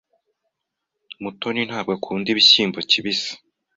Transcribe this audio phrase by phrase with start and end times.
[1.21, 3.31] Mutoni ntabwo akunda ibishyimbo kibisi.